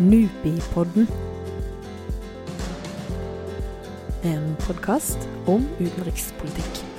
Nupipodden. 0.00 1.08
En 4.22 4.56
podkast 4.66 5.28
om 5.44 5.68
utenrikspolitikk. 5.78 6.89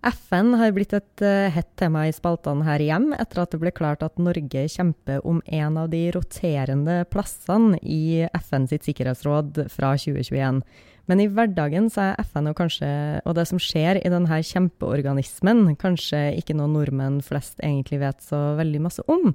FN 0.00 0.54
har 0.56 0.70
blitt 0.72 0.94
et 0.96 1.22
uh, 1.24 1.50
hett 1.52 1.68
tema 1.76 2.06
i 2.08 2.12
spaltene 2.16 2.64
her 2.64 2.80
hjem, 2.80 3.10
etter 3.20 3.42
at 3.42 3.52
det 3.52 3.58
ble 3.60 3.72
klart 3.76 4.04
at 4.06 4.20
Norge 4.22 4.62
kjemper 4.72 5.20
om 5.28 5.42
en 5.44 5.76
av 5.76 5.90
de 5.92 6.06
roterende 6.16 7.02
plassene 7.12 7.76
i 7.84 8.24
FN 8.38 8.64
sitt 8.70 8.88
sikkerhetsråd 8.88 9.66
fra 9.68 9.92
2021. 10.00 10.62
Men 11.10 11.20
i 11.20 11.26
hverdagen 11.28 11.90
så 11.92 12.06
er 12.06 12.22
FN 12.24 12.48
og, 12.48 12.56
kanskje, 12.56 12.88
og 13.28 13.36
det 13.36 13.44
som 13.50 13.60
skjer 13.60 14.00
i 14.00 14.12
denne 14.12 14.40
kjempeorganismen, 14.46 15.74
kanskje 15.80 16.30
ikke 16.38 16.56
noe 16.56 16.70
nordmenn 16.72 17.20
flest 17.26 17.60
egentlig 17.60 18.00
vet 18.00 18.24
så 18.24 18.54
veldig 18.56 18.80
masse 18.86 19.04
om. 19.10 19.34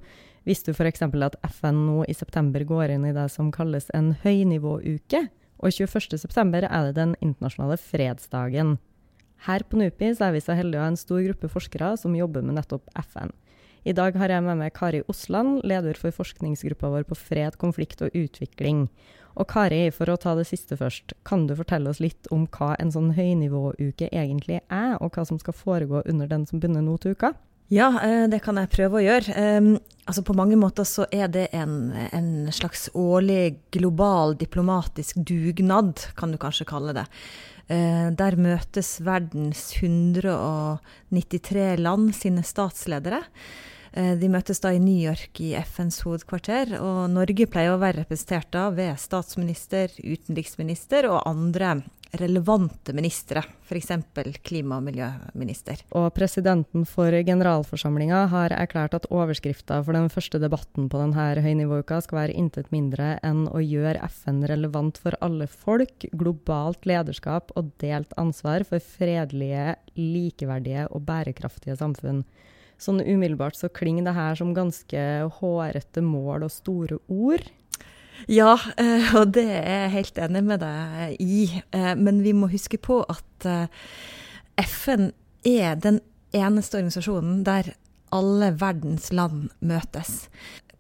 Visste 0.50 0.74
du 0.74 0.80
f.eks. 0.80 1.06
at 1.06 1.38
FN 1.60 1.86
nå 1.86 2.08
i 2.10 2.18
september 2.18 2.66
går 2.66 2.96
inn 2.96 3.06
i 3.06 3.14
det 3.14 3.28
som 3.34 3.54
kalles 3.54 3.92
en 3.94 4.16
høynivåuke? 4.24 5.28
Og 5.62 5.72
21.9 5.78 6.66
er 6.66 6.90
det 6.90 6.98
den 6.98 7.16
internasjonale 7.22 7.78
fredsdagen. 7.82 8.78
Her 9.46 9.66
på 9.68 9.78
NUPI 9.78 10.14
er 10.16 10.32
vi 10.34 10.42
så 10.42 10.56
heldige 10.58 10.80
å 10.80 10.86
ha 10.86 10.92
en 10.94 11.00
stor 11.00 11.22
gruppe 11.26 11.50
forskere 11.52 11.96
som 12.02 12.16
jobber 12.18 12.46
med 12.46 12.58
nettopp 12.58 12.88
FN. 13.12 13.34
I 13.86 13.94
dag 13.94 14.16
har 14.18 14.32
jeg 14.34 14.42
med 14.42 14.58
meg 14.58 14.74
Kari 14.74 15.04
Osland, 15.12 15.60
leder 15.62 15.94
for 16.00 16.16
forskningsgruppa 16.16 16.90
vår 16.90 17.04
på 17.06 17.18
fred, 17.20 17.60
konflikt 17.62 18.02
og 18.02 18.16
utvikling. 18.18 18.88
Og 19.38 19.46
Kari, 19.52 19.92
for 19.94 20.10
å 20.10 20.16
ta 20.18 20.34
det 20.34 20.48
siste 20.50 20.78
først, 20.80 21.14
kan 21.28 21.46
du 21.46 21.54
fortelle 21.60 21.92
oss 21.92 22.02
litt 22.02 22.26
om 22.34 22.48
hva 22.56 22.72
en 22.82 22.90
sånn 22.96 23.12
høynivåuke 23.14 24.10
egentlig 24.10 24.64
er, 24.74 24.96
og 24.98 25.14
hva 25.14 25.28
som 25.30 25.38
skal 25.38 25.54
foregå 25.54 26.02
under 26.10 26.32
den 26.32 26.48
som 26.50 26.58
begynner 26.58 26.82
nå 26.82 26.98
til 27.04 27.14
uka? 27.14 27.36
Ja, 27.74 27.90
eh, 28.04 28.26
det 28.30 28.44
kan 28.46 28.60
jeg 28.62 28.74
prøve 28.74 29.00
å 29.00 29.06
gjøre. 29.06 29.36
Altså 30.06 30.22
På 30.22 30.36
mange 30.38 30.58
måter 30.60 30.86
så 30.86 31.08
er 31.10 31.32
det 31.34 31.48
en, 31.58 31.90
en, 32.14 32.46
slags 32.54 32.92
årlig 32.94 33.58
global 33.74 34.36
diplomatisk 34.38 35.24
dugnad, 35.26 36.12
kan 36.18 36.30
du 36.30 36.38
kanskje 36.38 36.68
kalle 36.70 36.94
det. 36.94 37.08
Uh, 37.66 38.14
der 38.14 38.36
møtes 38.38 39.00
verdens 39.02 39.72
193 39.80 41.80
land 41.82 42.12
sine 42.14 42.44
statsledere. 42.46 43.24
Uh, 43.98 44.14
de 44.22 44.30
møtes 44.30 44.62
da 44.62 44.70
i 44.70 44.84
New 44.84 45.02
York 45.02 45.42
i 45.42 45.56
FNs 45.58 46.04
hovedkvarter, 46.06 46.76
og 46.78 47.10
Norge 47.10 47.50
pleier 47.50 47.74
å 47.74 47.82
være 47.82 48.04
representert 48.04 48.52
da 48.54 48.68
ved 48.78 49.02
statsminister, 49.02 49.90
utenriksminister 49.98 51.10
og 51.10 51.24
andre 51.26 51.80
relevante 52.20 52.94
ministre, 52.96 53.44
f.eks. 53.66 53.92
klima- 54.46 54.80
og 54.80 54.86
miljøminister. 54.88 55.82
Og 55.98 56.10
presidenten 56.16 56.86
for 56.90 57.12
generalforsamlinga 57.28 58.26
har 58.32 58.56
erklært 58.56 58.98
at 58.98 59.08
overskrifta 59.12 59.82
for 59.84 59.98
den 59.98 60.10
første 60.14 60.42
debatten 60.42 60.90
på 60.92 61.02
denne 61.02 61.28
høynivåuka 61.46 62.02
skal 62.06 62.22
være 62.24 62.38
intet 62.38 62.72
mindre 62.76 63.16
enn 63.26 63.46
å 63.52 63.62
gjøre 63.64 64.04
FN 64.10 64.44
relevant 64.50 65.00
for 65.02 65.18
alle 65.26 65.48
folk, 65.52 66.08
globalt 66.14 66.88
lederskap 66.90 67.54
og 67.56 67.72
delt 67.84 68.14
ansvar 68.22 68.66
for 68.68 68.84
fredelige, 68.84 69.76
likeverdige 70.00 70.90
og 70.92 71.06
bærekraftige 71.08 71.78
samfunn. 71.80 72.24
Sånn 72.82 73.00
umiddelbart 73.00 73.56
så 73.56 73.70
klinger 73.72 74.10
det 74.10 74.16
her 74.18 74.36
som 74.36 74.56
ganske 74.56 75.02
hårete 75.38 76.04
mål 76.04 76.48
og 76.48 76.52
store 76.52 77.00
ord. 77.08 77.46
Ja, 78.32 78.56
eh, 78.78 79.14
og 79.20 79.34
det 79.36 79.46
er 79.52 79.86
jeg 79.86 79.94
helt 80.00 80.20
enig 80.26 80.44
med 80.48 80.62
deg 80.64 81.16
i. 81.22 81.46
Eh, 81.76 81.94
men 82.00 82.24
vi 82.26 82.34
må 82.34 82.50
huske 82.52 82.80
på 82.82 83.02
at 83.12 83.48
eh, 83.50 83.68
FN 84.66 85.12
er 85.46 85.76
den 85.82 86.00
eneste 86.36 86.80
organisasjonen 86.80 87.44
der 87.46 87.74
alle 88.16 88.52
verdens 88.60 89.12
land 89.14 89.50
møtes. 89.60 90.28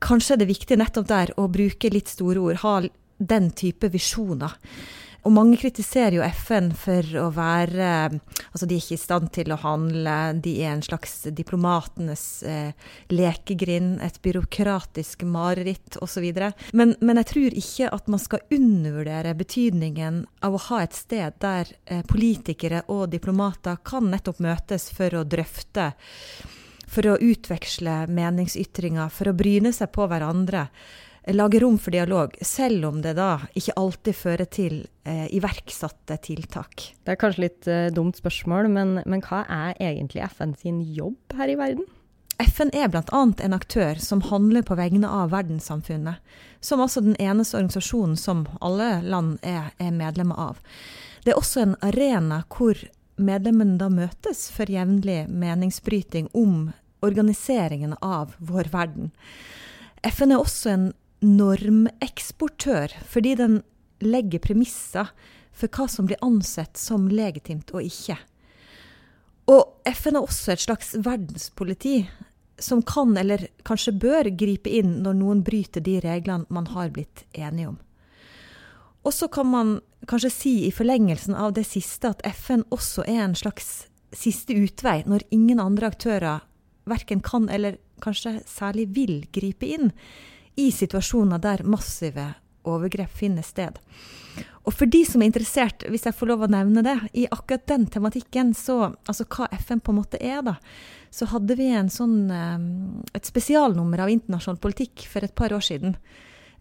Kanskje 0.04 0.36
er 0.36 0.44
det 0.44 0.52
viktig 0.52 0.78
nettopp 0.80 1.10
der 1.10 1.34
å 1.40 1.48
bruke 1.52 1.92
litt 1.92 2.12
store 2.12 2.42
ord, 2.42 2.62
ha 2.64 2.76
den 3.18 3.52
type 3.56 3.90
visjoner. 3.94 4.58
Og 5.26 5.34
mange 5.34 5.58
kritiserer 5.58 6.20
jo 6.20 6.26
FN 6.46 6.70
for 6.78 7.16
å 7.18 7.30
være 7.34 7.92
Altså, 8.56 8.68
de 8.70 8.78
er 8.78 8.84
ikke 8.84 8.96
i 8.96 9.02
stand 9.02 9.32
til 9.36 9.52
å 9.52 9.58
handle. 9.60 10.16
De 10.40 10.54
er 10.62 10.70
en 10.72 10.84
slags 10.86 11.26
diplomatenes 11.36 12.24
eh, 12.48 12.92
lekegrind, 13.12 13.98
et 14.06 14.22
byråkratisk 14.24 15.26
mareritt 15.28 15.98
osv. 16.00 16.30
Men, 16.72 16.94
men 17.02 17.20
jeg 17.20 17.30
tror 17.34 17.58
ikke 17.60 17.90
at 17.98 18.08
man 18.14 18.22
skal 18.24 18.46
undervurdere 18.56 19.36
betydningen 19.36 20.22
av 20.46 20.56
å 20.56 20.64
ha 20.70 20.84
et 20.86 20.96
sted 20.96 21.36
der 21.44 21.74
eh, 21.84 22.06
politikere 22.08 22.86
og 22.88 23.10
diplomater 23.12 23.82
kan 23.84 24.08
nettopp 24.14 24.40
møtes 24.46 24.88
for 24.96 25.20
å 25.20 25.26
drøfte 25.28 25.92
for 26.96 27.10
å 27.10 27.18
utveksle 27.20 28.06
meningsytringer, 28.14 29.10
for 29.12 29.32
å 29.32 29.36
bryne 29.36 29.74
seg 29.76 29.92
på 29.92 30.06
hverandre 30.08 30.68
lage 31.34 31.60
rom 31.60 31.78
for 31.82 31.92
dialog, 31.92 32.36
selv 32.42 32.86
om 32.86 33.02
det 33.02 33.16
da 33.18 33.40
ikke 33.58 33.74
alltid 33.80 34.18
fører 34.18 34.50
til 34.52 34.78
eh, 35.08 35.26
iverksatte 35.34 36.18
tiltak. 36.22 36.92
Det 37.04 37.16
er 37.16 37.20
kanskje 37.22 37.46
litt 37.48 37.70
eh, 37.72 37.88
dumt 37.94 38.20
spørsmål, 38.20 38.70
men, 38.70 38.98
men, 39.06 39.24
hva 39.26 39.44
er 39.50 39.80
egentlig 39.82 40.26
FN 40.36 40.54
sin 40.60 40.82
jobb 40.96 41.38
her 41.38 41.50
i 41.50 41.58
verden? 41.60 41.88
FN 42.36 42.70
er 42.76 42.90
bl.a. 42.92 43.22
en 43.48 43.56
aktør 43.56 44.02
som 44.04 44.22
handler 44.28 44.66
på 44.68 44.76
vegne 44.76 45.08
av 45.08 45.32
verdenssamfunnet. 45.32 46.20
Som 46.60 46.84
altså 46.84 47.02
den 47.02 47.16
eneste 47.16 47.58
organisasjonen 47.58 48.18
som 48.20 48.44
alle 48.60 49.00
land 49.06 49.38
er, 49.42 49.72
er 49.80 49.96
medlemmer 49.96 50.52
av. 50.52 50.60
Det 51.24 51.32
er 51.32 51.40
også 51.40 51.64
en 51.64 51.78
arena 51.86 52.44
hvor 52.52 52.78
medlemmene 53.16 53.80
da 53.80 53.88
møtes 53.90 54.50
for 54.52 54.70
jevnlig 54.70 55.24
meningsbryting 55.32 56.28
om 56.36 56.74
organiseringen 57.06 57.96
av 58.04 58.36
vår 58.44 58.68
verden. 58.74 59.14
FN 60.04 60.36
er 60.36 60.44
også 60.44 60.74
en 60.74 60.86
normeksportør, 61.26 62.94
fordi 63.10 63.36
den 63.40 63.60
legger 64.04 64.44
premisser 64.44 65.10
for 65.56 65.72
hva 65.72 65.88
som 65.90 66.08
blir 66.10 66.22
ansett 66.26 66.78
som 66.78 67.08
legitimt 67.10 67.72
og 67.74 67.86
ikke. 67.86 68.18
Og 69.52 69.92
FN 69.94 70.18
er 70.18 70.26
også 70.26 70.54
et 70.54 70.64
slags 70.66 70.94
verdenspoliti 71.06 72.04
som 72.62 72.82
kan, 72.88 73.14
eller 73.18 73.48
kanskje 73.68 73.94
bør, 74.00 74.30
gripe 74.38 74.72
inn 74.72 75.00
når 75.04 75.18
noen 75.20 75.44
bryter 75.46 75.84
de 75.84 76.00
reglene 76.04 76.48
man 76.50 76.70
har 76.72 76.94
blitt 76.96 77.26
enige 77.34 77.74
om. 77.74 77.80
Og 79.06 79.14
så 79.14 79.28
kan 79.30 79.50
man 79.52 79.76
kanskje 80.10 80.32
si 80.34 80.54
i 80.66 80.74
forlengelsen 80.74 81.36
av 81.38 81.54
det 81.58 81.66
siste 81.68 82.10
at 82.10 82.24
FN 82.26 82.66
også 82.74 83.06
er 83.06 83.22
en 83.26 83.36
slags 83.38 83.86
siste 84.16 84.56
utvei 84.56 85.02
når 85.06 85.28
ingen 85.36 85.60
andre 85.62 85.92
aktører 85.92 86.46
verken 86.90 87.22
kan 87.26 87.50
eller 87.50 87.78
kanskje 88.02 88.40
særlig 88.50 88.88
vil 88.96 89.20
gripe 89.34 89.68
inn 89.78 89.92
i 90.56 90.72
situasjoner 90.72 91.42
der 91.44 91.64
massive 91.68 92.34
overgrep 92.66 93.12
finner 93.14 93.46
sted. 93.46 93.80
Og 94.66 94.74
for 94.74 94.90
de 94.90 95.04
som 95.08 95.22
er 95.22 95.30
interessert, 95.30 95.86
hvis 95.92 96.08
jeg 96.08 96.18
får 96.18 96.32
lov 96.32 96.46
å 96.46 96.52
nevne 96.52 96.84
det, 96.86 96.96
i 97.14 97.28
akkurat 97.30 97.68
den 97.70 97.86
tematikken, 97.92 98.54
så 98.58 98.96
altså 99.06 99.28
hva 99.30 99.48
FN 99.62 99.82
på 99.84 99.94
en 99.94 100.00
måte 100.02 100.20
er, 100.20 100.42
da, 100.46 100.58
så 101.14 101.28
hadde 101.32 101.58
vi 101.60 101.70
sånn, 101.94 102.16
eh, 102.34 103.18
et 103.18 103.30
spesialnummer 103.30 104.04
av 104.04 104.12
internasjonal 104.12 104.60
politikk 104.62 105.06
for 105.12 105.24
et 105.24 105.36
par 105.38 105.54
år 105.56 105.64
siden. 105.64 105.98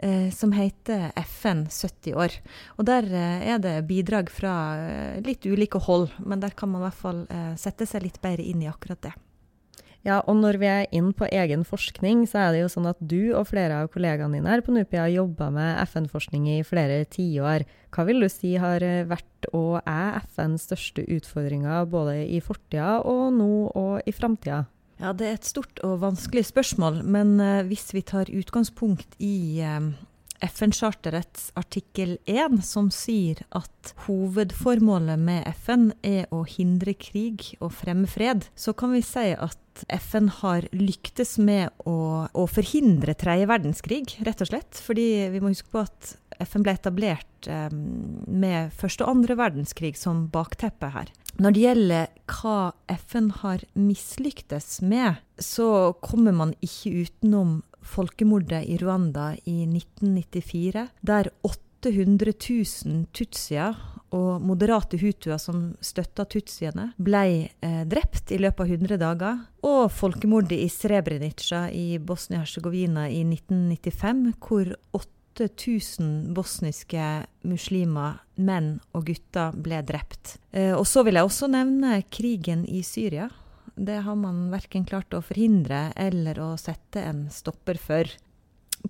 Eh, 0.04 0.28
som 0.34 0.50
heter 0.52 1.12
FN 1.16 1.64
70 1.70 2.16
år. 2.18 2.34
Og 2.76 2.84
der 2.84 3.06
eh, 3.08 3.44
er 3.54 3.60
det 3.62 3.86
bidrag 3.88 4.28
fra 4.28 4.52
litt 5.24 5.46
ulike 5.46 5.78
hold, 5.86 6.10
men 6.18 6.42
der 6.42 6.50
kan 6.50 6.68
man 6.68 6.82
i 6.82 6.88
hvert 6.88 6.98
fall 6.98 7.22
sette 7.56 7.86
seg 7.88 8.02
litt 8.02 8.18
bedre 8.20 8.44
inn 8.44 8.60
i 8.66 8.68
akkurat 8.68 9.00
det. 9.06 9.14
Ja, 10.04 10.18
og 10.28 10.36
når 10.36 10.58
vi 10.60 10.68
er 10.68 10.90
inn 10.92 11.14
på 11.16 11.24
egen 11.32 11.62
forskning, 11.64 12.26
så 12.28 12.42
er 12.42 12.50
det 12.52 12.60
jo 12.60 12.72
sånn 12.74 12.90
at 12.90 12.98
du 13.00 13.32
og 13.32 13.48
flere 13.48 13.80
av 13.80 13.88
kollegaene 13.94 14.36
dine 14.36 14.50
her 14.52 14.60
på 14.60 14.74
NUPI 14.76 15.00
har 15.00 15.12
jobba 15.14 15.48
med 15.54 15.80
FN-forskning 15.86 16.50
i 16.52 16.58
flere 16.66 16.98
tiår. 17.08 17.64
Hva 17.94 18.04
vil 18.04 18.20
du 18.20 18.28
si 18.28 18.52
har 18.60 18.84
eh, 18.84 19.06
vært 19.08 19.48
og 19.56 19.78
er 19.80 20.20
FNs 20.26 20.68
største 20.68 21.06
utfordringer 21.08 21.88
både 21.88 22.18
i 22.28 22.42
fortida 22.44 22.98
og 23.00 23.32
nå 23.38 23.50
og 23.72 24.04
i 24.04 24.12
framtida? 24.12 24.66
Ja, 25.00 25.14
det 25.16 25.26
er 25.26 25.38
et 25.38 25.48
stort 25.48 25.80
og 25.86 26.02
vanskelig 26.04 26.44
spørsmål, 26.52 27.00
men 27.02 27.38
uh, 27.40 27.64
hvis 27.66 27.88
vi 27.96 28.04
tar 28.06 28.30
utgangspunkt 28.30 29.16
i 29.18 29.64
uh, 29.64 29.88
FN-charterets 30.42 31.50
artikkel 31.58 32.16
1, 32.26 32.58
som 32.66 32.90
sier 32.92 33.42
at 33.54 33.94
hovedformålet 34.06 35.20
med 35.20 35.46
FN 35.64 35.90
er 36.02 36.26
å 36.34 36.42
hindre 36.48 36.96
krig 36.98 37.54
og 37.60 37.72
fremme 37.76 38.08
fred, 38.10 38.48
så 38.56 38.74
kan 38.76 38.94
vi 38.94 39.02
si 39.04 39.30
at 39.34 39.60
FN 39.88 40.28
har 40.40 40.68
lyktes 40.74 41.36
med 41.42 41.72
å, 41.88 42.26
å 42.30 42.44
forhindre 42.50 43.16
tredje 43.18 43.48
verdenskrig, 43.50 44.18
rett 44.26 44.44
og 44.44 44.52
slett. 44.52 44.78
Fordi 44.86 45.08
vi 45.32 45.42
må 45.42 45.50
huske 45.50 45.72
på 45.72 45.82
at 45.82 46.14
FN 46.44 46.64
ble 46.66 46.74
etablert 46.76 47.48
eh, 47.50 47.70
med 47.72 48.72
første 48.74 49.04
og 49.04 49.16
andre 49.16 49.36
verdenskrig 49.38 49.94
som 49.98 50.26
bakteppe 50.34 50.90
her. 50.94 51.10
Når 51.42 51.54
det 51.54 51.62
gjelder 51.64 52.10
hva 52.30 52.58
FN 52.94 53.30
har 53.40 53.64
mislyktes 53.74 54.78
med, 54.86 55.18
så 55.42 55.94
kommer 56.04 56.34
man 56.36 56.54
ikke 56.62 57.06
utenom 57.06 57.62
folkemordet 57.84 58.64
i 58.68 58.78
Rwanda 58.80 59.32
i 59.44 59.62
1994, 59.66 60.88
der 61.00 61.30
800 61.42 62.32
000 62.32 63.04
tutsier 63.12 63.76
og 64.14 64.42
moderate 64.44 64.98
hutuer 65.00 65.40
som 65.42 65.72
støtta 65.82 66.26
tutsiene, 66.30 66.90
ble 67.02 67.24
eh, 67.48 67.82
drept 67.88 68.30
i 68.34 68.38
løpet 68.42 68.64
av 68.64 68.72
100 68.76 69.00
dager. 69.02 69.42
Og 69.66 69.88
folkemordet 69.92 70.60
i 70.60 70.70
Srebrenica 70.70 71.66
i 71.74 71.98
Bosnia-Hercegovina 71.98 73.08
i 73.10 73.24
1995, 73.26 74.24
hvor 74.38 74.70
8000 74.94 76.34
bosniske 76.36 77.08
muslimer, 77.48 78.20
menn 78.38 78.76
og 78.94 79.08
gutter, 79.10 79.54
ble 79.54 79.82
drept. 79.86 80.36
Eh, 80.54 80.72
og 80.76 80.86
så 80.86 81.02
vil 81.06 81.18
jeg 81.18 81.30
også 81.30 81.50
nevne 81.50 82.02
krigen 82.06 82.62
i 82.70 82.84
Syria. 82.86 83.30
Det 83.74 84.00
har 84.06 84.16
man 84.16 84.48
verken 84.52 84.84
klart 84.86 85.14
å 85.14 85.22
forhindre 85.24 85.88
eller 85.98 86.38
å 86.38 86.52
sette 86.60 87.02
en 87.02 87.26
stopper 87.30 87.78
for. 87.80 88.10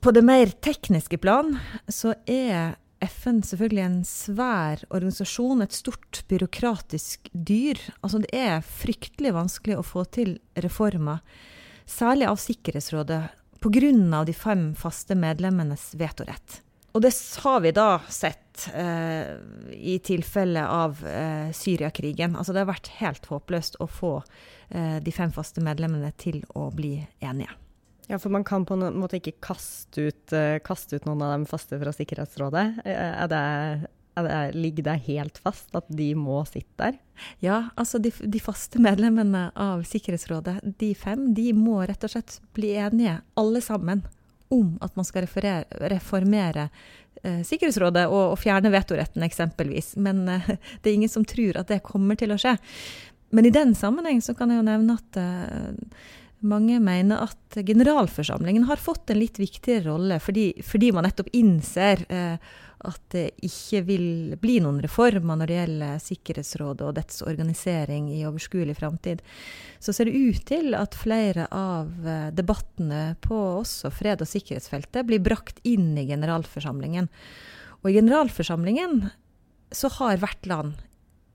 På 0.00 0.12
det 0.12 0.24
mer 0.26 0.50
tekniske 0.64 1.18
plan 1.22 1.54
så 1.88 2.12
er 2.28 2.74
FN 3.04 3.42
selvfølgelig 3.44 3.84
en 3.84 4.00
svær 4.08 4.82
organisasjon, 4.88 5.62
et 5.62 5.76
stort 5.76 6.22
byråkratisk 6.30 7.30
dyr. 7.32 7.80
Altså 8.00 8.22
det 8.24 8.32
er 8.36 8.64
fryktelig 8.64 9.34
vanskelig 9.36 9.78
å 9.78 9.86
få 9.86 10.04
til 10.08 10.36
reformer, 10.56 11.20
særlig 11.86 12.28
av 12.30 12.40
Sikkerhetsrådet, 12.40 13.22
pga. 13.64 14.24
de 14.24 14.32
fem 14.36 14.74
faste 14.76 15.16
medlemmenes 15.16 15.94
vetorett. 15.96 16.63
Og 16.94 17.02
det 17.02 17.10
har 17.42 17.58
vi 17.64 17.72
da 17.74 17.88
sett 18.06 18.68
eh, 18.70 19.34
i 19.74 19.98
tilfelle 19.98 20.62
av 20.62 21.00
eh, 21.06 21.50
Syriakrigen. 21.50 22.36
Altså 22.38 22.54
det 22.54 22.62
har 22.62 22.70
vært 22.70 22.92
helt 23.00 23.26
håpløst 23.26 23.80
å 23.82 23.88
få 23.90 24.14
eh, 24.70 25.00
de 25.02 25.14
fem 25.14 25.34
faste 25.34 25.64
medlemmene 25.64 26.12
til 26.22 26.44
å 26.54 26.68
bli 26.70 27.00
enige. 27.18 27.50
Ja, 28.06 28.18
for 28.18 28.30
man 28.30 28.44
kan 28.44 28.66
på 28.68 28.76
en 28.76 28.98
måte 29.00 29.18
ikke 29.18 29.38
kaste 29.42 30.10
ut, 30.10 30.32
uh, 30.36 30.60
kaste 30.64 30.98
ut 30.98 31.06
noen 31.08 31.22
av 31.24 31.34
dem 31.34 31.46
faste 31.48 31.78
fra 31.80 31.92
Sikkerhetsrådet. 31.94 32.64
Eh, 32.84 33.12
er 33.24 33.30
det, 33.32 33.44
er 34.20 34.26
det, 34.28 34.40
ligger 34.58 34.88
det 34.90 34.96
helt 35.06 35.40
fast 35.40 35.72
at 35.76 35.88
de 35.88 36.10
må 36.18 36.42
sitte 36.48 36.76
der? 36.82 36.98
Ja, 37.44 37.62
altså 37.80 37.98
de, 38.02 38.12
de, 38.12 38.42
faste 38.44 38.82
medlemmene 38.82 39.46
av 39.56 39.86
Sikkerhetsrådet, 39.88 40.58
de 40.82 40.92
fem, 40.98 41.30
de 41.34 41.48
må 41.56 41.80
rett 41.88 42.04
og 42.04 42.12
slett 42.12 42.38
bli 42.56 42.74
enige, 42.76 43.22
alle 43.40 43.64
sammen, 43.64 44.04
om 44.52 44.74
at 44.84 44.96
man 44.96 45.06
skal 45.06 45.26
reformere 45.26 46.68
eh, 47.22 47.40
Sikkerhetsrådet 47.46 48.06
og, 48.10 48.34
og, 48.34 48.38
fjerne 48.38 48.72
vetoretten, 48.74 49.24
eksempelvis. 49.26 49.94
Men 49.96 50.26
eh, 50.28 50.50
det 50.82 50.90
er 50.90 50.98
ingen 50.98 51.12
som 51.12 51.24
tror 51.24 51.60
at 51.60 51.72
det 51.72 51.84
kommer 51.86 52.18
til 52.20 52.34
å 52.34 52.40
skje. 52.40 52.56
Men 53.34 53.48
i 53.48 53.54
den 53.54 53.74
sammenheng 53.74 54.20
så 54.22 54.36
kan 54.38 54.52
jeg 54.52 54.60
jo 54.60 54.66
nevne 54.68 54.94
at 55.00 55.16
mange 56.46 56.78
mener 56.82 57.24
at 57.26 57.56
generalforsamlingen 57.66 58.66
har 58.68 58.80
fått 58.80 59.10
en 59.10 59.20
litt 59.20 59.40
viktigere 59.40 59.88
rolle, 59.90 60.20
fordi, 60.22 60.50
fordi 60.64 60.92
man 60.94 61.06
nettopp 61.08 61.32
innser 61.36 62.04
eh, 62.12 62.52
at 62.84 63.00
det 63.14 63.24
ikke 63.46 63.80
vil 63.86 64.06
bli 64.40 64.58
noen 64.62 64.80
reformer 64.84 65.38
når 65.38 65.50
det 65.50 65.58
gjelder 65.58 66.02
Sikkerhetsrådet 66.04 66.86
og 66.86 66.96
dets 66.98 67.22
organisering 67.24 68.10
i 68.12 68.22
overskuelig 68.28 68.76
framtid. 68.78 69.22
Så 69.80 69.94
ser 69.96 70.08
det 70.08 70.20
ut 70.20 70.44
til 70.48 70.76
at 70.76 70.96
flere 70.98 71.48
av 71.54 71.92
eh, 72.06 72.30
debattene 72.36 73.02
på 73.24 73.40
også 73.64 73.92
fred- 73.94 74.24
og 74.24 74.30
sikkerhetsfeltet 74.30 75.08
blir 75.08 75.22
brakt 75.24 75.62
inn 75.64 75.94
i 75.98 76.08
generalforsamlingen. 76.10 77.08
Og 77.82 77.90
i 77.90 77.96
generalforsamlingen 77.98 79.06
så 79.74 79.90
har 79.98 80.20
hvert 80.22 80.50
land 80.50 80.82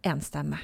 én 0.07 0.21
stemme. 0.23 0.61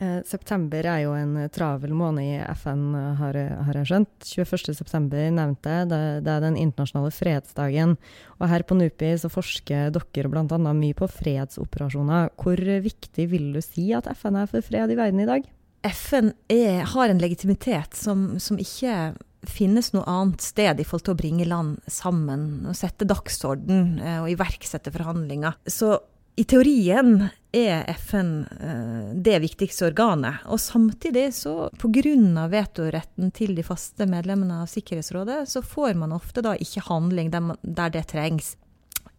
Eh, 0.00 0.20
september 0.24 0.86
er 0.88 1.02
jo 1.04 1.12
en 1.12 1.36
travel 1.52 1.92
måned 1.92 2.24
i 2.24 2.38
FN, 2.56 2.94
har, 3.18 3.36
har 3.66 3.78
jeg 3.82 3.90
skjønt. 3.90 4.14
21.9 4.24 5.26
nevnte 5.36 5.74
jeg, 5.74 5.90
det, 5.92 6.02
det, 6.24 6.32
er 6.32 6.44
den 6.46 6.56
internasjonale 6.60 7.12
fredsdagen. 7.12 7.96
Og 8.40 8.48
her 8.48 8.64
på 8.64 8.78
NUPI 8.80 9.12
så 9.20 9.32
forsker 9.32 9.92
dere 9.92 10.32
bl.a. 10.32 10.60
mye 10.72 10.96
på 10.96 11.08
fredsoperasjoner. 11.20 12.32
Hvor 12.40 12.64
viktig 12.88 13.28
vil 13.32 13.50
du 13.52 13.60
si 13.64 13.90
at 13.96 14.08
FN 14.16 14.40
er 14.40 14.48
for 14.48 14.64
fred 14.64 14.94
i 14.94 15.00
verden 15.00 15.20
i 15.20 15.28
dag? 15.28 15.50
FN 15.84 16.32
er, 16.52 16.84
har 16.92 17.12
en 17.12 17.20
legitimitet 17.20 17.96
som, 17.96 18.38
som 18.40 18.58
ikke 18.60 19.12
finnes 19.48 19.92
noe 19.94 20.04
annet 20.08 20.44
sted 20.44 20.80
i 20.80 20.84
forhold 20.84 21.06
til 21.06 21.14
å 21.14 21.20
bringe 21.20 21.48
land 21.48 21.78
sammen 21.88 22.66
og 22.68 22.76
sette 22.76 23.08
dagsorden 23.08 24.00
eh, 24.00 24.18
og 24.20 24.32
iverksette 24.32 24.92
forhandlinger. 24.92 25.56
Så 25.64 25.94
i 26.36 26.44
teorien 26.44 27.28
er 27.52 27.88
FN 27.98 28.30
eh, 28.60 29.14
det 29.14 29.38
viktigste 29.42 29.88
organet. 29.90 30.44
Og 30.46 30.60
samtidig, 30.62 31.30
så 31.34 31.70
pga. 31.78 32.46
vetoretten 32.48 33.32
til 33.34 33.54
de 33.56 33.64
faste 33.66 34.06
medlemmene 34.06 34.62
av 34.62 34.70
Sikkerhetsrådet, 34.70 35.48
så 35.48 35.62
får 35.62 35.94
man 35.98 36.12
ofte 36.12 36.42
da 36.42 36.54
ikke 36.54 36.86
handling 36.86 37.30
der, 37.30 37.90
det 37.90 38.06
trengs. 38.12 38.56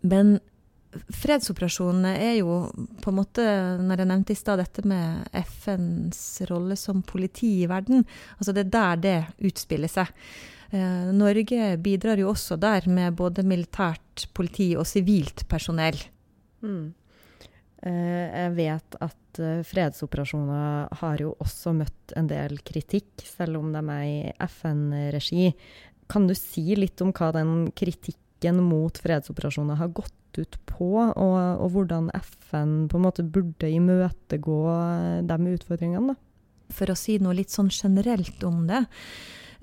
Men 0.02 0.40
fredsoperasjonene 0.92 2.16
er 2.20 2.34
jo 2.40 2.56
på 3.04 3.12
en 3.12 3.20
måte, 3.20 3.44
når 3.80 4.02
jeg 4.02 4.10
nevnte 4.10 4.34
i 4.34 4.40
stad 4.40 4.60
dette 4.60 4.84
med 4.88 5.28
FNs 5.34 6.42
rolle 6.50 6.76
som 6.80 7.04
politi 7.04 7.62
i 7.64 7.70
verden, 7.70 8.04
altså 8.38 8.56
det 8.56 8.66
er 8.66 8.74
der 8.76 9.04
det 9.04 9.20
utspiller 9.52 9.92
seg. 9.92 10.12
Eh, 10.72 11.12
Norge 11.16 11.76
bidrar 11.84 12.20
jo 12.20 12.32
også 12.32 12.58
der 12.60 12.88
med 12.92 13.16
både 13.20 13.44
militært 13.48 14.28
politi 14.36 14.72
og 14.80 14.88
sivilt 14.88 15.46
personell. 15.52 16.00
Mm. 16.64 16.92
Eh, 17.82 18.26
jeg 18.30 18.54
vet 18.60 18.98
at 19.02 19.42
eh, 19.42 19.62
fredsoperasjoner 19.66 20.92
har 21.02 21.22
jo 21.24 21.34
også 21.42 21.74
møtt 21.74 22.14
en 22.20 22.30
del 22.30 22.60
kritikk, 22.66 23.24
selv 23.26 23.62
om 23.62 23.72
de 23.74 23.82
er 23.82 24.04
i 24.06 24.34
FN-regi. 24.46 25.50
Kan 26.12 26.28
du 26.30 26.36
si 26.38 26.76
litt 26.78 27.02
om 27.02 27.14
hva 27.16 27.32
den 27.34 27.72
kritikken 27.74 28.62
mot 28.66 28.98
fredsoperasjoner 29.02 29.80
har 29.82 29.94
gått 29.98 30.14
ut 30.38 30.60
på, 30.70 30.92
og, 31.10 31.38
og 31.38 31.74
hvordan 31.74 32.12
FN 32.22 32.86
på 32.92 33.00
en 33.00 33.06
måte 33.08 33.26
burde 33.26 33.68
imøtegå 33.68 34.60
de 35.28 35.40
utfordringene? 35.56 36.14
Da? 36.14 36.20
For 36.72 36.92
å 36.92 36.98
si 36.98 37.18
noe 37.20 37.36
litt 37.36 37.52
sånn 37.52 37.72
generelt 37.74 38.44
om 38.48 38.64
det, 38.70 38.86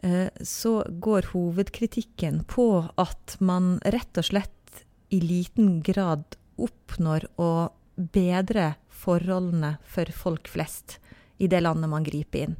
eh, 0.02 0.28
så 0.42 0.80
går 0.90 1.30
hovedkritikken 1.32 2.42
på 2.50 2.68
at 2.98 3.38
man 3.40 3.76
rett 3.86 4.20
og 4.20 4.28
slett 4.28 4.84
i 5.14 5.22
liten 5.22 5.78
grad 5.86 6.36
oppnår 6.58 7.30
å 7.40 7.50
bedre 7.98 8.72
forholdene 8.88 9.76
for 9.86 10.10
folk 10.14 10.48
flest 10.48 10.98
i 11.38 11.50
det 11.50 11.60
landet 11.62 11.90
man 11.90 12.06
griper 12.06 12.48
inn. 12.48 12.56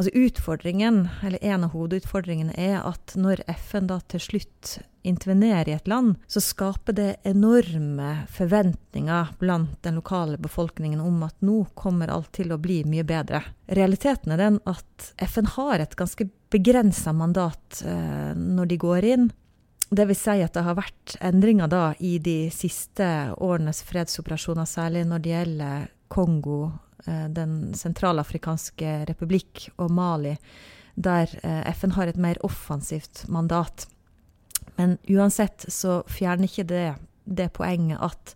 Altså 0.00 0.10
utfordringen, 0.16 1.08
eller 1.22 1.38
En 1.44 1.64
av 1.64 1.74
hovedutfordringene 1.74 2.54
er 2.56 2.78
at 2.88 3.12
når 3.20 3.42
FN 3.66 3.90
da 3.90 3.98
til 4.08 4.22
slutt 4.24 4.78
intervenerer 5.04 5.68
i 5.68 5.74
et 5.76 5.88
land, 5.88 6.14
så 6.24 6.40
skaper 6.40 6.96
det 6.96 7.08
enorme 7.28 8.22
forventninger 8.32 9.34
blant 9.40 9.82
den 9.84 9.98
lokale 10.00 10.38
befolkningen 10.40 11.02
om 11.04 11.20
at 11.26 11.36
nå 11.44 11.66
kommer 11.74 12.08
alt 12.08 12.32
til 12.32 12.52
å 12.52 12.60
bli 12.60 12.78
mye 12.88 13.04
bedre. 13.04 13.42
Realiteten 13.68 14.32
er 14.32 14.40
den 14.40 14.56
at 14.64 15.12
FN 15.34 15.52
har 15.58 15.84
et 15.84 15.96
ganske 16.00 16.30
begrensa 16.50 17.12
mandat 17.12 17.82
eh, 17.84 18.32
når 18.36 18.72
de 18.72 18.80
går 18.80 19.08
inn. 19.12 19.30
Det 19.90 20.06
vil 20.06 20.16
si 20.16 20.36
at 20.38 20.54
det 20.54 20.62
har 20.62 20.76
vært 20.78 21.16
endringer 21.18 21.70
da 21.70 21.84
i 21.98 22.16
de 22.22 22.50
siste 22.54 23.06
årenes 23.42 23.82
fredsoperasjoner, 23.88 24.68
særlig 24.68 25.02
når 25.10 25.22
det 25.24 25.32
gjelder 25.32 25.88
Kongo, 26.10 26.70
eh, 27.06 27.26
Den 27.28 27.74
sentralafrikanske 27.74 29.04
republikk 29.10 29.68
og 29.78 29.90
Mali, 29.90 30.36
der 30.94 31.26
eh, 31.42 31.72
FN 31.74 31.96
har 31.98 32.06
et 32.06 32.16
mer 32.16 32.38
offensivt 32.46 33.24
mandat. 33.28 33.88
Men 34.76 34.98
uansett 35.08 35.66
så 35.68 36.02
fjerner 36.06 36.46
ikke 36.46 36.68
det 36.70 36.88
det 37.30 37.52
poenget 37.54 38.00
at 38.02 38.34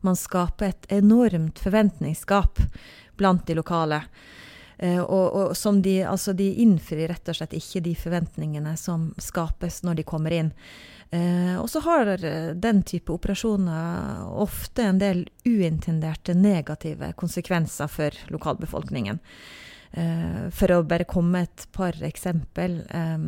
man 0.00 0.16
skaper 0.16 0.70
et 0.70 0.92
enormt 0.94 1.58
forventningsgap 1.58 2.60
blant 3.18 3.46
de 3.46 3.56
lokale. 3.58 4.02
Eh, 4.78 5.00
og, 5.00 5.26
og, 5.34 5.56
som 5.58 5.82
de, 5.82 6.00
altså 6.06 6.32
de 6.38 6.46
innfrir 6.62 7.08
rett 7.10 7.28
og 7.28 7.38
slett 7.38 7.56
ikke 7.58 7.82
de 7.84 7.94
forventningene 7.98 8.76
som 8.78 9.10
skapes 9.18 9.82
når 9.82 10.00
de 10.00 10.06
kommer 10.06 10.34
inn. 10.36 10.52
Eh, 11.10 11.56
og 11.58 11.66
så 11.72 11.82
har 11.86 12.12
den 12.54 12.82
type 12.86 13.12
operasjoner 13.14 14.28
ofte 14.38 14.84
en 14.86 15.00
del 15.02 15.24
uintenderte 15.48 16.36
negative 16.36 17.12
konsekvenser 17.18 17.90
for 17.90 18.22
lokalbefolkningen. 18.30 19.18
Eh, 19.90 20.48
for 20.52 20.72
å 20.74 20.82
bare 20.84 21.08
komme 21.08 21.46
et 21.46 21.66
par 21.72 21.96
eksempel, 22.04 22.82
eh, 22.90 23.18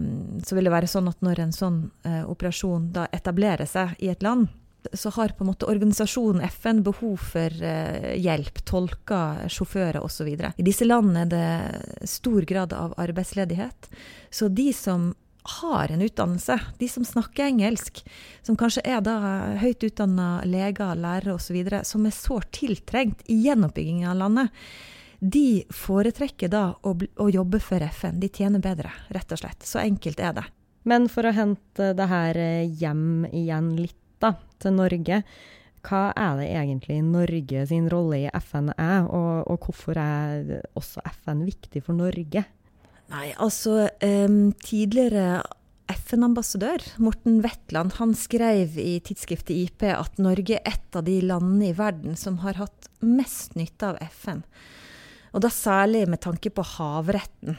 så 0.45 0.57
vil 0.57 0.69
det 0.69 0.75
være 0.75 0.90
sånn 0.90 1.09
at 1.09 1.21
når 1.25 1.47
en 1.47 1.54
sånn 1.57 1.78
eh, 2.04 2.25
operasjon 2.28 2.90
da 2.92 3.07
etablerer 3.16 3.69
seg 3.69 3.97
i 3.99 4.11
et 4.12 4.23
land, 4.23 4.50
så 4.92 5.12
har 5.16 5.34
på 5.37 5.44
en 5.44 5.50
måte 5.52 5.68
organisasjonen 5.70 6.44
FN 6.49 6.82
behov 6.87 7.22
for 7.32 7.56
uh, 7.62 8.12
hjelp, 8.16 8.62
tolker, 8.68 9.46
sjåfører 9.52 10.00
osv. 10.02 10.28
I 10.30 10.66
disse 10.66 10.88
landene 10.88 11.26
er 11.26 11.32
det 11.32 12.08
stor 12.10 12.46
grad 12.49 12.75
av 12.76 12.94
arbeidsledighet. 13.00 13.90
Så 14.30 14.49
de 14.49 14.70
som 14.76 15.12
har 15.42 15.88
en 15.88 16.02
utdannelse, 16.02 16.58
de 16.78 16.88
som 16.88 17.04
snakker 17.04 17.44
engelsk, 17.44 18.02
som 18.42 18.56
kanskje 18.60 18.84
er 18.84 19.00
da 19.04 19.16
høyt 19.60 19.84
utdanna 19.87 20.42
leger, 20.44 20.94
lærere 21.00 21.37
osv., 21.37 21.58
som 21.87 22.06
er 22.06 22.14
sårt 22.14 22.50
tiltrengt 22.56 23.25
i 23.30 23.40
gjenoppbyggingen 23.46 24.10
av 24.10 24.18
landet, 24.20 24.60
de 25.20 25.62
foretrekker 25.75 26.49
da 26.49 26.70
å, 26.80 26.94
å, 26.96 27.26
jobbe 27.28 27.60
for 27.60 27.82
FN. 27.84 28.20
De 28.20 28.30
tjener 28.32 28.62
bedre, 28.64 28.92
rett 29.12 29.32
og 29.32 29.42
slett. 29.42 29.66
Så 29.68 29.82
enkelt 29.82 30.20
er 30.20 30.37
det. 30.38 30.46
Men 30.88 31.10
for 31.12 31.28
å 31.28 31.34
hente 31.37 31.90
det 31.96 32.06
her 32.08 32.38
hjem 32.64 33.26
igjen 33.28 33.75
litt, 33.76 33.99
da, 34.20 34.32
til 34.61 34.76
Norge. 34.76 35.23
hva 35.81 36.00
er 36.12 36.37
det 36.37 36.49
egentlig 36.52 37.00
Norge 37.02 37.67
sin 37.67 37.88
rolle 37.88 38.25
i 38.26 38.31
FN 38.45 38.69
er, 38.76 39.07
og, 39.09 39.49
og 39.49 39.64
hvorfor 39.64 39.97
er 39.97 40.61
også 40.76 41.00
FN 41.25 41.47
viktig 41.49 41.83
for 41.87 41.97
Norge? 41.97 42.45
Nei, 43.11 43.31
altså 43.43 43.88
um, 44.05 44.52
Tidligere 44.62 45.40
FN-ambassadør 45.90 46.85
Morten 47.02 47.40
Wetland 47.43 47.97
han 47.99 48.12
skrev 48.14 48.76
i 48.79 49.00
tidsskriftet 49.02 49.57
IP 49.57 49.87
at 49.90 50.21
Norge 50.23 50.61
er 50.61 50.69
et 50.71 50.97
av 50.97 51.02
de 51.07 51.17
landene 51.25 51.71
i 51.71 51.76
verden 51.76 52.14
som 52.19 52.38
har 52.45 52.61
hatt 52.61 52.90
mest 53.02 53.57
nytte 53.59 53.90
av 53.90 53.99
FN. 54.21 54.45
Og 55.35 55.43
da 55.43 55.50
særlig 55.50 56.05
med 56.11 56.23
tanke 56.23 56.52
på 56.55 56.64
havretten. 56.76 57.59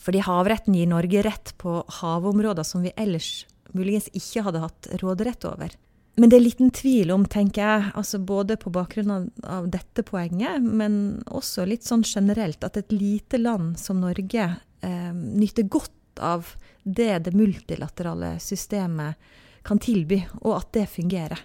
Fordi 0.00 0.22
havretten 0.26 0.76
gir 0.76 0.90
Norge 0.90 1.24
rett 1.24 1.54
på 1.60 1.78
havområder 2.00 2.66
som 2.66 2.84
vi 2.84 2.92
ellers 3.00 3.44
muligens 3.74 4.10
ikke 4.14 4.44
hadde 4.46 4.62
hatt 4.64 4.88
råderett 5.02 5.46
over. 5.48 5.74
Men 6.16 6.30
det 6.30 6.38
er 6.38 6.44
liten 6.44 6.70
tvil 6.74 7.10
om, 7.10 7.24
tenker 7.26 7.64
jeg, 7.64 7.86
altså 7.98 8.20
både 8.22 8.56
på 8.60 8.70
bakgrunn 8.74 9.10
av, 9.10 9.24
av, 9.50 9.66
dette 9.70 10.04
poenget, 10.06 10.62
men 10.62 11.24
også 11.26 11.66
litt 11.66 11.86
sånn 11.86 12.04
generelt, 12.06 12.62
at 12.62 12.78
et 12.78 12.94
lite 12.94 13.40
land 13.40 13.74
som 13.82 13.98
Norge 14.02 14.44
eh, 14.46 15.10
nyter 15.10 15.66
godt 15.66 16.22
av 16.22 16.52
det 16.84 17.18
det 17.26 17.34
multilaterale 17.34 18.36
systemet 18.38 19.18
kan 19.66 19.80
tilby, 19.82 20.20
og 20.44 20.60
at 20.60 20.70
det 20.76 20.86
fungerer. 20.92 21.42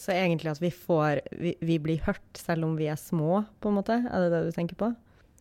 Så 0.00 0.14
egentlig 0.14 0.54
at 0.54 0.62
vi 0.62 0.70
får 0.72 1.20
vi, 1.36 1.54
vi 1.60 1.76
blir 1.82 2.00
hørt 2.06 2.40
selv 2.40 2.64
om 2.70 2.78
vi 2.78 2.88
er 2.88 2.96
små, 2.96 3.42
på 3.60 3.68
en 3.68 3.80
måte? 3.82 4.00
Er 4.08 4.24
det 4.24 4.32
det 4.32 4.44
du 4.48 4.56
tenker 4.56 4.80
på? 4.80 4.94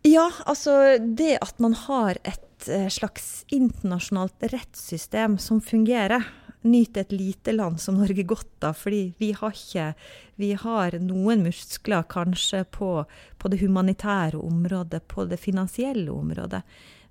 Ja, 0.08 0.28
altså 0.48 0.98
det 1.00 1.38
at 1.44 1.60
man 1.64 1.78
har 1.88 2.20
et 2.28 2.44
eh, 2.68 2.88
slags 2.92 3.46
internasjonalt 3.48 4.44
rettssystem 4.52 5.38
som 5.38 5.62
fungerer, 5.62 6.26
nyter 6.62 7.02
et 7.02 7.12
lite 7.16 7.54
land 7.56 7.80
som 7.80 7.96
Norge 8.02 8.24
godt 8.28 8.64
av. 8.68 8.76
Fordi 8.76 9.14
vi 9.18 9.32
har 9.32 9.56
ikke 9.56 9.94
Vi 10.40 10.54
har 10.54 10.96
noen 11.04 11.44
muskler 11.44 12.04
kanskje 12.08 12.64
på, 12.64 13.04
på 13.38 13.48
det 13.52 13.60
humanitære 13.60 14.40
området, 14.40 15.02
på 15.08 15.26
det 15.26 15.40
finansielle 15.40 16.12
området, 16.12 16.62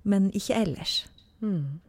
men 0.01 0.31
ikke 0.33 0.55
ellers. 0.57 1.05
Mm. 1.41 1.79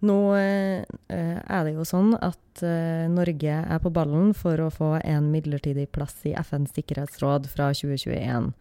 Nå 0.00 0.18
eh, 0.36 0.84
er 1.10 1.64
det 1.66 1.74
jo 1.74 1.84
sånn 1.84 2.14
at 2.16 2.62
eh, 2.62 3.10
Norge 3.10 3.56
er 3.60 3.80
på 3.82 3.90
ballen 3.92 4.30
for 4.32 4.62
å 4.62 4.70
få 4.72 4.94
en 5.02 5.28
midlertidig 5.32 5.90
plass 5.92 6.14
i 6.24 6.32
FNs 6.38 6.72
sikkerhetsråd 6.78 7.50
fra 7.52 7.72
2021. 7.74 8.52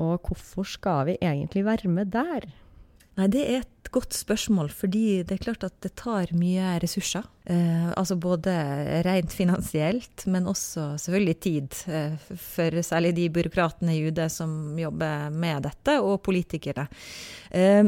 Og 0.00 0.30
hvorfor 0.30 0.68
skal 0.68 1.10
vi 1.10 1.18
egentlig 1.20 1.66
være 1.66 1.90
med 1.92 2.14
der? 2.14 2.48
Nei, 3.18 3.28
Det 3.28 3.42
er 3.44 3.60
et 3.60 3.90
godt 3.92 4.14
spørsmål, 4.16 4.70
fordi 4.72 5.22
det 5.28 5.36
er 5.36 5.44
klart 5.44 5.64
at 5.66 5.74
det 5.84 5.92
tar 6.00 6.30
mye 6.32 6.78
ressurser. 6.80 7.26
Eh, 7.44 7.90
altså 7.92 8.16
både 8.16 8.54
rent 9.04 9.34
finansielt, 9.36 10.24
men 10.32 10.48
også 10.48 10.94
selvfølgelig 11.02 11.40
tid. 11.44 11.80
Eh, 11.92 12.14
for 12.40 12.80
særlig 12.80 13.12
de 13.18 13.28
byråkratene 13.34 13.96
i 13.98 14.06
UD 14.08 14.22
som 14.32 14.78
jobber 14.80 15.28
med 15.30 15.66
dette, 15.68 15.98
og 16.00 16.22
politikere. 16.24 16.86
Eh, 17.50 17.84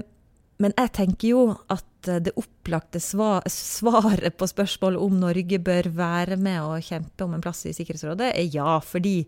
men 0.60 0.76
jeg 0.76 0.92
tenker 0.94 1.28
jo 1.28 1.46
at 1.72 1.88
det 2.04 2.34
opplagte 2.36 3.00
svaret 3.00 4.36
på 4.36 4.46
spørsmålet 4.46 5.00
om 5.00 5.16
Norge 5.22 5.58
bør 5.58 5.88
være 5.88 6.36
med 6.36 6.60
og 6.60 6.84
kjempe 6.84 7.24
om 7.24 7.32
en 7.34 7.42
plass 7.42 7.64
i 7.64 7.72
Sikkerhetsrådet, 7.72 8.28
er 8.36 8.52
ja. 8.52 8.76
Fordi 8.84 9.24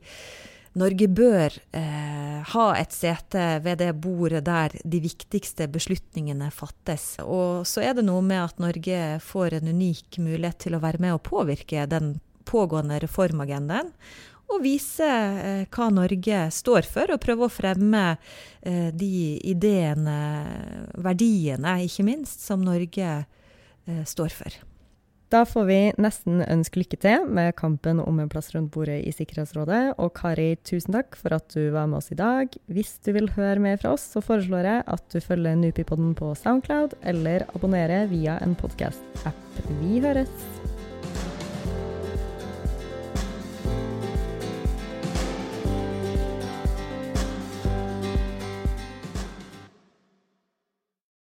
Norge 0.76 1.08
bør 1.08 1.54
eh, 1.72 2.40
ha 2.52 2.66
et 2.76 2.92
sete 2.92 3.44
ved 3.64 3.80
det 3.80 3.94
bordet 4.04 4.42
der 4.44 4.74
de 4.84 5.00
viktigste 5.00 5.70
beslutningene 5.72 6.50
fattes. 6.52 7.14
Og 7.24 7.64
så 7.68 7.80
er 7.86 7.96
det 7.96 8.04
noe 8.04 8.20
med 8.24 8.42
at 8.42 8.60
Norge 8.60 9.00
får 9.24 9.56
en 9.56 9.72
unik 9.72 10.20
mulighet 10.20 10.66
til 10.66 10.76
å 10.76 10.82
være 10.84 11.00
med 11.00 11.16
og 11.16 11.24
påvirke 11.24 11.88
den 11.88 12.18
pågående 12.46 13.00
reformagendaen. 13.02 13.88
Og 14.52 14.62
vise 14.62 15.06
eh, 15.08 15.64
hva 15.72 15.88
Norge 15.90 16.44
står 16.54 16.86
for, 16.86 17.10
og 17.10 17.24
prøve 17.24 17.48
å 17.48 17.52
fremme 17.52 18.04
eh, 18.12 18.92
de 18.94 19.40
ideene, 19.48 20.20
verdiene 21.02 21.80
ikke 21.88 22.06
minst, 22.06 22.44
som 22.44 22.62
Norge 22.62 23.10
eh, 23.16 24.04
står 24.06 24.36
for. 24.44 24.60
Da 25.32 25.40
får 25.42 25.64
vi 25.66 25.78
nesten 25.98 26.38
ønske 26.44 26.78
lykke 26.78 26.98
til 27.02 27.24
med 27.26 27.56
kampen 27.58 27.98
om 27.98 28.20
en 28.22 28.28
plass 28.30 28.52
rundt 28.54 28.70
bordet 28.74 29.00
i 29.08 29.14
Sikkerhetsrådet. 29.14 29.96
Og 29.98 30.12
Kari, 30.14 30.52
tusen 30.62 30.94
takk 30.94 31.18
for 31.18 31.34
at 31.34 31.48
du 31.50 31.72
var 31.74 31.88
med 31.90 31.98
oss 31.98 32.12
i 32.14 32.18
dag. 32.20 32.54
Hvis 32.70 32.94
du 33.02 33.10
vil 33.16 33.32
høre 33.34 33.58
mer 33.62 33.80
fra 33.82 33.96
oss, 33.96 34.06
så 34.14 34.22
foreslår 34.22 34.70
jeg 34.70 34.86
at 34.86 35.10
du 35.10 35.18
følger 35.18 35.58
Nupipodden 35.58 36.14
på 36.18 36.30
Soundcloud, 36.38 36.94
eller 37.02 37.48
abonnerer 37.56 38.06
via 38.12 38.38
en 38.46 38.54
podkast-app. 38.58 39.62
Vi 39.82 39.98
høres! 40.04 40.75